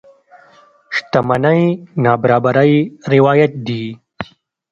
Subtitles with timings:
[0.95, 1.61] شتمنۍ
[2.03, 2.73] نابرابرۍ
[3.13, 3.83] روايت دي.